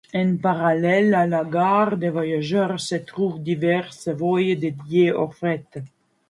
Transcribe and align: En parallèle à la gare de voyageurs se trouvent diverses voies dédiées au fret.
En 0.15 0.35
parallèle 0.41 1.13
à 1.13 1.27
la 1.27 1.43
gare 1.45 1.95
de 1.95 2.07
voyageurs 2.07 2.79
se 2.79 2.95
trouvent 2.95 3.39
diverses 3.39 4.07
voies 4.07 4.55
dédiées 4.55 5.11
au 5.13 5.29
fret. 5.29 5.63